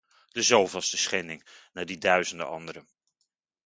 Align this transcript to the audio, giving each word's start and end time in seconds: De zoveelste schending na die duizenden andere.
De 0.31 0.41
zoveelste 0.41 0.97
schending 0.97 1.47
na 1.73 1.83
die 1.85 1.97
duizenden 1.97 2.47
andere. 2.47 2.85